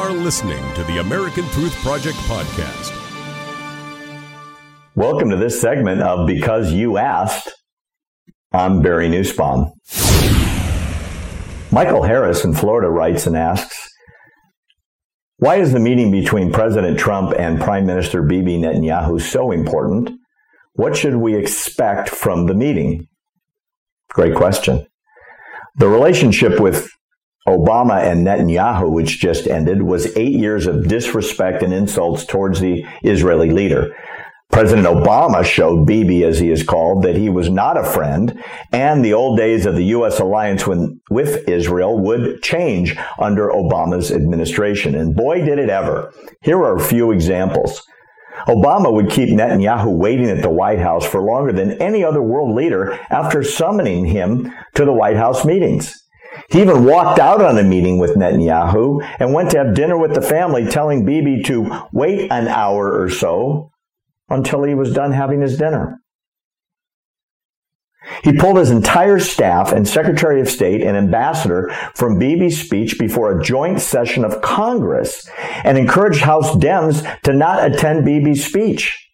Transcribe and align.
are 0.00 0.12
listening 0.12 0.62
to 0.72 0.82
the 0.84 0.96
American 0.96 1.44
Truth 1.50 1.74
Project 1.82 2.16
podcast. 2.20 2.90
Welcome 4.94 5.28
to 5.28 5.36
this 5.36 5.60
segment 5.60 6.00
of 6.00 6.26
Because 6.26 6.72
You 6.72 6.96
Asked. 6.96 7.52
I'm 8.50 8.80
Barry 8.80 9.10
Nussbaum. 9.10 9.74
Michael 11.70 12.02
Harris 12.02 12.46
in 12.46 12.54
Florida 12.54 12.88
writes 12.88 13.26
and 13.26 13.36
asks, 13.36 13.90
why 15.36 15.56
is 15.56 15.70
the 15.70 15.80
meeting 15.80 16.10
between 16.10 16.50
President 16.50 16.98
Trump 16.98 17.34
and 17.38 17.60
Prime 17.60 17.84
Minister 17.84 18.22
Bibi 18.22 18.56
Netanyahu 18.56 19.20
so 19.20 19.50
important? 19.50 20.18
What 20.72 20.96
should 20.96 21.16
we 21.16 21.34
expect 21.36 22.08
from 22.08 22.46
the 22.46 22.54
meeting? 22.54 23.06
Great 24.08 24.34
question. 24.34 24.86
The 25.76 25.88
relationship 25.88 26.58
with 26.58 26.90
Obama 27.50 28.02
and 28.02 28.26
Netanyahu, 28.26 28.90
which 28.90 29.18
just 29.18 29.46
ended, 29.46 29.82
was 29.82 30.16
eight 30.16 30.32
years 30.32 30.66
of 30.66 30.88
disrespect 30.88 31.62
and 31.62 31.72
insults 31.72 32.24
towards 32.24 32.60
the 32.60 32.84
Israeli 33.02 33.50
leader. 33.50 33.94
President 34.50 34.86
Obama 34.86 35.44
showed 35.44 35.86
Bibi, 35.86 36.24
as 36.24 36.40
he 36.40 36.50
is 36.50 36.64
called, 36.64 37.04
that 37.04 37.16
he 37.16 37.28
was 37.28 37.48
not 37.48 37.76
a 37.76 37.84
friend, 37.84 38.42
and 38.72 39.04
the 39.04 39.14
old 39.14 39.38
days 39.38 39.64
of 39.64 39.76
the 39.76 39.84
U.S. 39.96 40.18
alliance 40.18 40.66
when, 40.66 41.00
with 41.08 41.48
Israel 41.48 41.98
would 42.00 42.42
change 42.42 42.96
under 43.18 43.48
Obama's 43.48 44.10
administration. 44.10 44.96
And 44.96 45.14
boy, 45.14 45.44
did 45.44 45.58
it 45.58 45.70
ever. 45.70 46.12
Here 46.42 46.58
are 46.58 46.76
a 46.76 46.80
few 46.80 47.12
examples. 47.12 47.80
Obama 48.48 48.92
would 48.92 49.10
keep 49.10 49.28
Netanyahu 49.28 49.96
waiting 49.96 50.30
at 50.30 50.42
the 50.42 50.50
White 50.50 50.80
House 50.80 51.06
for 51.06 51.22
longer 51.22 51.52
than 51.52 51.80
any 51.80 52.02
other 52.02 52.22
world 52.22 52.54
leader 52.54 52.98
after 53.10 53.44
summoning 53.44 54.06
him 54.06 54.52
to 54.74 54.84
the 54.84 54.92
White 54.92 55.16
House 55.16 55.44
meetings. 55.44 55.94
He 56.48 56.60
even 56.60 56.84
walked 56.84 57.18
out 57.18 57.42
on 57.42 57.58
a 57.58 57.62
meeting 57.62 57.98
with 57.98 58.16
Netanyahu 58.16 59.06
and 59.18 59.32
went 59.32 59.50
to 59.50 59.58
have 59.58 59.74
dinner 59.74 59.98
with 59.98 60.14
the 60.14 60.22
family, 60.22 60.66
telling 60.66 61.04
Bibi 61.04 61.42
to 61.44 61.88
wait 61.92 62.30
an 62.30 62.48
hour 62.48 63.00
or 63.00 63.10
so 63.10 63.70
until 64.28 64.62
he 64.62 64.74
was 64.74 64.92
done 64.92 65.12
having 65.12 65.40
his 65.40 65.58
dinner. 65.58 66.00
He 68.24 68.32
pulled 68.32 68.56
his 68.56 68.70
entire 68.70 69.18
staff 69.18 69.72
and 69.72 69.86
Secretary 69.86 70.40
of 70.40 70.48
State 70.48 70.82
and 70.82 70.96
ambassador 70.96 71.70
from 71.94 72.18
Bibi's 72.18 72.60
speech 72.60 72.98
before 72.98 73.38
a 73.38 73.42
joint 73.42 73.80
session 73.80 74.24
of 74.24 74.40
Congress 74.40 75.28
and 75.64 75.76
encouraged 75.76 76.22
House 76.22 76.54
Dems 76.56 77.22
to 77.22 77.32
not 77.32 77.70
attend 77.70 78.04
Bibi's 78.04 78.44
speech. 78.44 79.09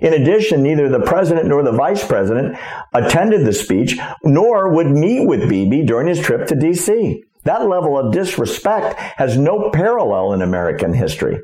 In 0.00 0.12
addition, 0.12 0.62
neither 0.62 0.88
the 0.88 1.00
president 1.00 1.48
nor 1.48 1.62
the 1.62 1.72
vice 1.72 2.06
president 2.06 2.56
attended 2.94 3.44
the 3.44 3.52
speech, 3.52 3.98
nor 4.24 4.72
would 4.72 4.88
meet 4.88 5.26
with 5.26 5.48
Bibi 5.48 5.84
during 5.84 6.06
his 6.06 6.20
trip 6.20 6.46
to 6.48 6.54
D.C. 6.54 7.24
That 7.44 7.68
level 7.68 7.98
of 7.98 8.12
disrespect 8.12 8.98
has 8.98 9.36
no 9.36 9.70
parallel 9.70 10.32
in 10.32 10.42
American 10.42 10.92
history. 10.92 11.38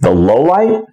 The 0.00 0.10
lowlight 0.10 0.84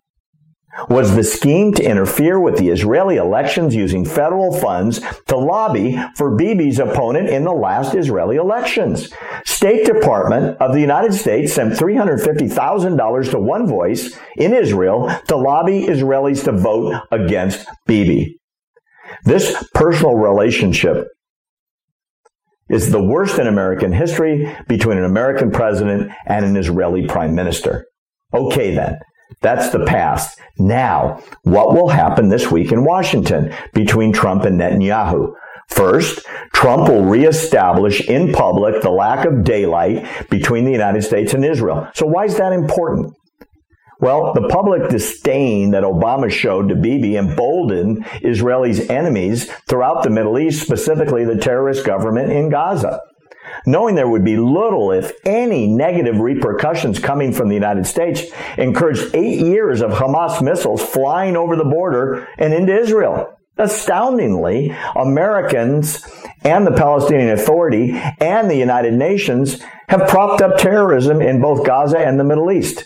was 0.89 1.15
the 1.15 1.23
scheme 1.23 1.73
to 1.73 1.83
interfere 1.83 2.39
with 2.39 2.57
the 2.57 2.69
Israeli 2.69 3.17
elections 3.17 3.75
using 3.75 4.05
federal 4.05 4.57
funds 4.59 5.01
to 5.27 5.37
lobby 5.37 5.99
for 6.15 6.35
Bibi's 6.35 6.79
opponent 6.79 7.29
in 7.29 7.43
the 7.43 7.51
last 7.51 7.95
Israeli 7.95 8.37
elections. 8.37 9.11
State 9.45 9.85
Department 9.85 10.57
of 10.59 10.73
the 10.73 10.81
United 10.81 11.13
States 11.13 11.53
sent 11.53 11.73
$350,000 11.73 13.31
to 13.31 13.39
One 13.39 13.67
Voice 13.67 14.17
in 14.37 14.53
Israel 14.53 15.09
to 15.27 15.35
lobby 15.35 15.85
Israelis 15.85 16.43
to 16.45 16.51
vote 16.51 17.01
against 17.11 17.67
Bibi. 17.85 18.39
This 19.25 19.63
personal 19.73 20.15
relationship 20.15 21.07
is 22.69 22.91
the 22.91 23.03
worst 23.03 23.39
in 23.39 23.47
American 23.47 23.91
history 23.91 24.55
between 24.67 24.97
an 24.97 25.03
American 25.03 25.51
president 25.51 26.11
and 26.27 26.45
an 26.45 26.55
Israeli 26.55 27.07
prime 27.07 27.33
minister. 27.33 27.87
Okay 28.33 28.75
then. 28.75 28.99
That's 29.41 29.69
the 29.69 29.85
past. 29.85 30.39
Now, 30.57 31.21
what 31.43 31.73
will 31.73 31.89
happen 31.89 32.29
this 32.29 32.51
week 32.51 32.71
in 32.71 32.83
Washington 32.83 33.53
between 33.73 34.11
Trump 34.11 34.43
and 34.43 34.59
Netanyahu? 34.59 35.33
First, 35.69 36.25
Trump 36.53 36.89
will 36.89 37.05
reestablish 37.05 38.01
in 38.09 38.33
public 38.33 38.81
the 38.81 38.89
lack 38.89 39.25
of 39.25 39.43
daylight 39.43 40.29
between 40.29 40.65
the 40.65 40.71
United 40.71 41.03
States 41.03 41.33
and 41.33 41.45
Israel. 41.45 41.87
So 41.93 42.05
why 42.05 42.25
is 42.25 42.37
that 42.37 42.51
important? 42.51 43.13
Well, 44.01 44.33
the 44.33 44.47
public 44.47 44.89
disdain 44.89 45.71
that 45.71 45.83
Obama 45.83 46.31
showed 46.31 46.69
to 46.69 46.75
Bibi 46.75 47.17
emboldened 47.17 48.05
Israelis' 48.23 48.89
enemies 48.89 49.51
throughout 49.67 50.03
the 50.03 50.09
Middle 50.09 50.39
East, 50.39 50.63
specifically 50.63 51.25
the 51.25 51.37
terrorist 51.37 51.85
government 51.85 52.31
in 52.31 52.49
Gaza 52.49 52.99
knowing 53.65 53.95
there 53.95 54.07
would 54.07 54.25
be 54.25 54.37
little, 54.37 54.91
if 54.91 55.11
any, 55.25 55.67
negative 55.67 56.19
repercussions 56.19 56.99
coming 56.99 57.31
from 57.31 57.49
the 57.49 57.55
United 57.55 57.85
States, 57.85 58.23
encouraged 58.57 59.13
eight 59.13 59.39
years 59.39 59.81
of 59.81 59.91
Hamas 59.91 60.41
missiles 60.41 60.81
flying 60.81 61.35
over 61.35 61.55
the 61.55 61.63
border 61.63 62.27
and 62.37 62.53
into 62.53 62.77
Israel. 62.77 63.35
Astoundingly, 63.57 64.75
Americans 64.95 66.05
and 66.43 66.65
the 66.65 66.71
Palestinian 66.71 67.31
Authority 67.31 67.91
and 68.19 68.49
the 68.49 68.55
United 68.55 68.93
Nations 68.93 69.61
have 69.89 70.07
propped 70.07 70.41
up 70.41 70.57
terrorism 70.57 71.21
in 71.21 71.41
both 71.41 71.65
Gaza 71.65 71.99
and 71.99 72.19
the 72.19 72.23
Middle 72.23 72.51
East. 72.51 72.85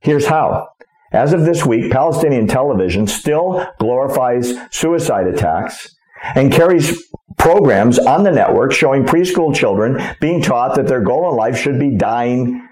Here's 0.00 0.26
how. 0.26 0.68
As 1.12 1.32
of 1.32 1.44
this 1.46 1.64
week, 1.64 1.90
Palestinian 1.90 2.46
television 2.46 3.06
still 3.06 3.66
glorifies 3.78 4.52
suicide 4.70 5.26
attacks 5.26 5.88
and 6.34 6.52
carries 6.52 7.02
programs 7.38 7.98
on 7.98 8.22
the 8.22 8.30
network 8.30 8.72
showing 8.72 9.04
preschool 9.04 9.54
children 9.54 10.00
being 10.20 10.42
taught 10.42 10.74
that 10.76 10.86
their 10.86 11.00
goal 11.00 11.30
in 11.30 11.36
life 11.36 11.56
should 11.56 11.78
be 11.78 11.96
dying 11.96 12.66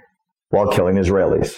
while 0.48 0.72
killing 0.72 0.96
Israelis. 0.96 1.56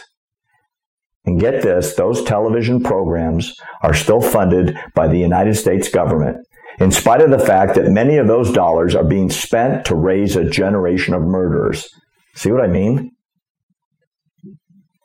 And 1.25 1.41
get 1.41 1.63
this, 1.63 1.95
those 1.95 2.23
television 2.23 2.83
programs 2.83 3.53
are 3.83 3.95
still 3.95 4.21
funded 4.21 4.77
by 4.95 5.09
the 5.09 5.19
United 5.19 5.55
States 5.55 5.89
government, 5.89 6.39
in 6.79 6.93
spite 6.93 7.21
of 7.21 7.31
the 7.31 7.45
fact 7.45 7.75
that 7.75 7.91
many 7.91 8.17
of 8.17 8.29
those 8.29 8.53
dollars 8.53 8.95
are 8.95 9.05
being 9.05 9.29
spent 9.29 9.85
to 9.87 9.97
raise 9.97 10.37
a 10.37 10.49
generation 10.49 11.15
of 11.15 11.23
murderers. 11.23 11.89
See 12.35 12.53
what 12.53 12.63
I 12.63 12.69
mean? 12.69 13.11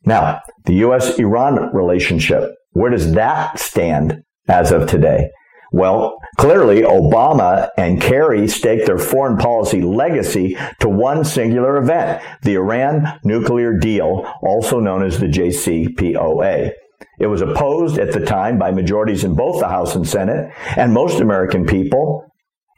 Now, 0.06 0.42
the 0.66 0.76
U.S. 0.76 1.18
Iran 1.18 1.74
relationship, 1.74 2.52
where 2.72 2.92
does 2.92 3.14
that 3.14 3.60
stand 3.60 4.24
as 4.48 4.72
of 4.72 4.88
today? 4.88 5.30
Well, 5.72 6.18
clearly, 6.38 6.82
Obama 6.82 7.70
and 7.78 8.02
Kerry 8.02 8.48
staked 8.50 8.88
their 8.88 8.98
foreign 8.98 9.38
policy 9.38 9.82
legacy 9.82 10.58
to 10.82 10.90
one 10.90 11.24
singular 11.24 11.78
event, 11.78 12.22
the 12.44 12.56
Iran 12.56 13.20
nuclear 13.24 13.78
deal, 13.78 14.30
also 14.44 14.82
known 14.82 15.04
as 15.04 15.20
the 15.20 15.28
JCPOA. 15.28 16.72
It 17.20 17.28
was 17.28 17.42
opposed 17.42 17.98
at 18.00 18.12
the 18.12 18.26
time 18.26 18.60
by 18.60 18.72
majorities 18.72 19.24
in 19.24 19.34
both 19.34 19.62
the 19.62 19.70
House 19.70 19.96
and 19.96 20.08
Senate 20.08 20.52
and 20.76 20.94
most 20.94 21.22
American 21.22 21.66
people, 21.66 22.26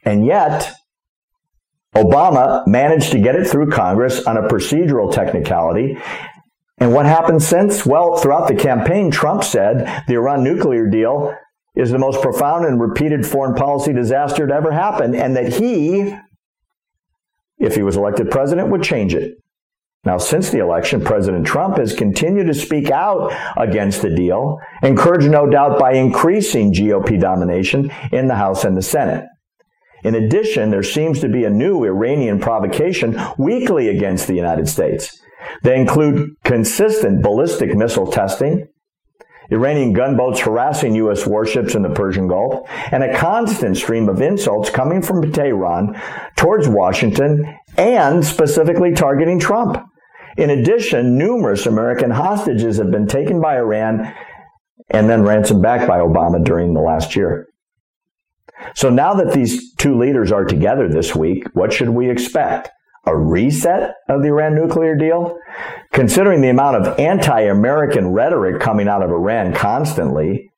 and 0.05 0.23
yet 0.23 0.71
Obama 1.95 2.65
managed 2.67 3.11
to 3.13 3.19
get 3.19 3.35
it 3.35 3.47
through 3.47 3.71
Congress 3.71 4.23
on 4.25 4.37
a 4.37 4.47
procedural 4.47 5.11
technicality. 5.11 5.97
And 6.77 6.93
what 6.93 7.05
happened 7.07 7.41
since? 7.41 7.85
Well, 7.85 8.17
throughout 8.17 8.47
the 8.47 8.55
campaign, 8.55 9.09
Trump 9.09 9.43
said 9.43 10.03
the 10.07 10.15
Iran 10.15 10.43
nuclear 10.43 10.87
deal 10.87 11.35
is 11.75 11.91
the 11.91 11.97
most 11.97 12.21
profound 12.21 12.65
and 12.65 12.79
repeated 12.79 13.25
foreign 13.25 13.55
policy 13.55 13.93
disaster 13.93 14.47
to 14.47 14.53
ever 14.53 14.71
happen, 14.71 15.15
and 15.15 15.35
that 15.35 15.53
he, 15.53 16.15
if 17.57 17.75
he 17.75 17.81
was 17.81 17.97
elected 17.97 18.29
president, 18.29 18.69
would 18.69 18.83
change 18.83 19.15
it. 19.15 19.35
Now, 20.05 20.17
since 20.17 20.49
the 20.49 20.59
election, 20.59 21.01
President 21.01 21.47
Trump 21.47 21.77
has 21.77 21.95
continued 21.95 22.47
to 22.47 22.53
speak 22.53 22.91
out 22.91 23.31
against 23.55 24.01
the 24.01 24.13
deal, 24.13 24.59
encouraged 24.81 25.31
no 25.31 25.49
doubt 25.49 25.79
by 25.79 25.93
increasing 25.93 26.73
GOP 26.73 27.19
domination 27.19 27.89
in 28.11 28.27
the 28.27 28.35
House 28.35 28.65
and 28.65 28.75
the 28.75 28.81
Senate. 28.81 29.25
In 30.03 30.15
addition, 30.15 30.71
there 30.71 30.83
seems 30.83 31.21
to 31.21 31.29
be 31.29 31.45
a 31.45 31.49
new 31.49 31.85
Iranian 31.85 32.39
provocation 32.39 33.19
weekly 33.37 33.87
against 33.87 34.27
the 34.27 34.35
United 34.35 34.67
States. 34.67 35.17
They 35.63 35.79
include 35.79 36.31
consistent 36.43 37.23
ballistic 37.23 37.73
missile 37.73 38.11
testing, 38.11 38.67
Iranian 39.51 39.93
gunboats 39.93 40.39
harassing 40.39 40.95
U.S. 40.95 41.27
warships 41.27 41.75
in 41.75 41.81
the 41.81 41.89
Persian 41.89 42.27
Gulf, 42.27 42.67
and 42.91 43.03
a 43.03 43.17
constant 43.17 43.77
stream 43.77 44.09
of 44.09 44.21
insults 44.21 44.69
coming 44.69 45.01
from 45.01 45.31
Tehran 45.31 45.99
towards 46.35 46.67
Washington 46.67 47.57
and 47.77 48.25
specifically 48.25 48.93
targeting 48.93 49.39
Trump. 49.39 49.77
In 50.37 50.49
addition, 50.49 51.17
numerous 51.17 51.65
American 51.65 52.11
hostages 52.11 52.77
have 52.77 52.91
been 52.91 53.07
taken 53.07 53.39
by 53.39 53.57
Iran 53.57 54.13
and 54.89 55.09
then 55.09 55.23
ransomed 55.23 55.61
back 55.61 55.87
by 55.87 55.99
Obama 55.99 56.43
during 56.43 56.73
the 56.73 56.81
last 56.81 57.15
year. 57.15 57.47
So 58.75 58.89
now 58.89 59.13
that 59.15 59.33
these 59.33 59.73
two 59.75 59.97
leaders 59.97 60.31
are 60.31 60.45
together 60.45 60.87
this 60.87 61.15
week, 61.15 61.45
what 61.53 61.73
should 61.73 61.89
we 61.89 62.09
expect? 62.09 62.69
A 63.05 63.15
reset 63.15 63.95
of 64.09 64.21
the 64.21 64.29
Iran 64.29 64.55
nuclear 64.55 64.95
deal? 64.95 65.37
Considering 65.91 66.41
the 66.41 66.49
amount 66.49 66.77
of 66.77 66.99
anti 66.99 67.41
American 67.41 68.07
rhetoric 68.09 68.61
coming 68.61 68.87
out 68.87 69.03
of 69.03 69.09
Iran 69.09 69.53
constantly, 69.53 70.49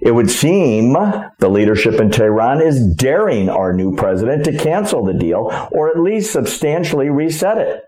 it 0.00 0.12
would 0.12 0.30
seem 0.30 0.92
the 0.92 1.48
leadership 1.48 2.00
in 2.00 2.10
Tehran 2.10 2.60
is 2.60 2.94
daring 2.94 3.48
our 3.48 3.72
new 3.72 3.96
president 3.96 4.44
to 4.44 4.56
cancel 4.56 5.04
the 5.04 5.14
deal 5.14 5.50
or 5.72 5.88
at 5.88 6.00
least 6.00 6.32
substantially 6.32 7.08
reset 7.08 7.58
it. 7.58 7.82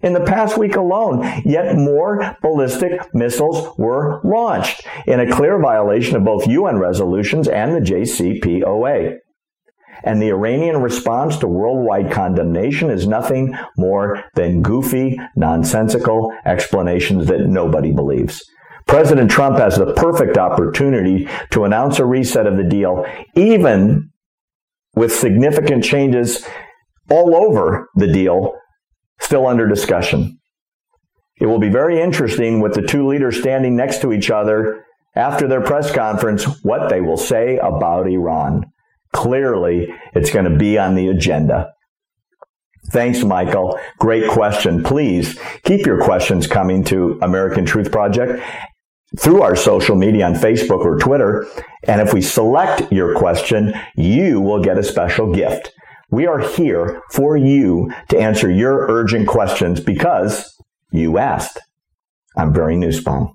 in 0.00 0.12
the 0.12 0.24
past 0.24 0.56
week 0.56 0.76
alone, 0.76 1.24
yet 1.44 1.76
more 1.76 2.36
ballistic 2.40 3.12
missiles 3.12 3.76
were 3.76 4.20
launched 4.22 4.86
in 5.08 5.18
a 5.18 5.30
clear 5.30 5.60
violation 5.60 6.16
of 6.16 6.24
both 6.24 6.46
UN 6.46 6.78
resolutions 6.78 7.48
and 7.48 7.74
the 7.74 7.80
JCPOA. 7.80 9.18
And 10.04 10.20
the 10.20 10.28
Iranian 10.28 10.78
response 10.78 11.36
to 11.38 11.48
worldwide 11.48 12.12
condemnation 12.12 12.90
is 12.90 13.06
nothing 13.06 13.56
more 13.76 14.24
than 14.34 14.62
goofy, 14.62 15.18
nonsensical 15.36 16.32
explanations 16.44 17.26
that 17.26 17.46
nobody 17.46 17.92
believes. 17.92 18.42
President 18.86 19.30
Trump 19.30 19.58
has 19.58 19.76
the 19.76 19.92
perfect 19.94 20.38
opportunity 20.38 21.28
to 21.50 21.64
announce 21.64 21.98
a 21.98 22.06
reset 22.06 22.46
of 22.46 22.56
the 22.56 22.64
deal, 22.64 23.04
even 23.34 24.10
with 24.94 25.14
significant 25.14 25.84
changes 25.84 26.46
all 27.10 27.36
over 27.36 27.88
the 27.96 28.10
deal 28.10 28.52
still 29.20 29.46
under 29.46 29.68
discussion. 29.68 30.38
It 31.40 31.46
will 31.46 31.58
be 31.58 31.68
very 31.68 32.00
interesting 32.00 32.60
with 32.60 32.74
the 32.74 32.82
two 32.82 33.06
leaders 33.06 33.38
standing 33.38 33.76
next 33.76 34.00
to 34.00 34.12
each 34.12 34.30
other 34.30 34.84
after 35.14 35.46
their 35.46 35.60
press 35.60 35.92
conference 35.92 36.44
what 36.64 36.88
they 36.88 37.00
will 37.00 37.16
say 37.16 37.58
about 37.58 38.08
Iran. 38.08 38.64
Clearly, 39.18 39.92
it's 40.14 40.30
going 40.30 40.44
to 40.44 40.56
be 40.56 40.78
on 40.78 40.94
the 40.94 41.08
agenda. 41.08 41.72
Thanks, 42.92 43.24
Michael. 43.24 43.76
Great 43.98 44.30
question. 44.30 44.84
Please 44.84 45.36
keep 45.64 45.84
your 45.84 46.00
questions 46.04 46.46
coming 46.46 46.84
to 46.84 47.18
American 47.20 47.66
Truth 47.66 47.90
Project 47.90 48.40
through 49.18 49.42
our 49.42 49.56
social 49.56 49.96
media 49.96 50.24
on 50.24 50.34
Facebook 50.34 50.84
or 50.84 51.00
Twitter. 51.00 51.48
And 51.82 52.00
if 52.00 52.14
we 52.14 52.22
select 52.22 52.92
your 52.92 53.16
question, 53.16 53.74
you 53.96 54.40
will 54.40 54.62
get 54.62 54.78
a 54.78 54.84
special 54.84 55.34
gift. 55.34 55.72
We 56.12 56.28
are 56.28 56.38
here 56.38 57.02
for 57.10 57.36
you 57.36 57.92
to 58.10 58.18
answer 58.20 58.48
your 58.48 58.86
urgent 58.88 59.26
questions 59.26 59.80
because 59.80 60.56
you 60.92 61.18
asked. 61.18 61.58
I'm 62.36 62.52
Barry 62.52 62.76
Nussbaum. 62.76 63.34